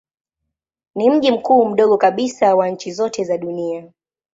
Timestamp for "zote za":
2.91-3.37